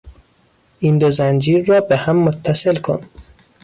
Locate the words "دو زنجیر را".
0.97-1.81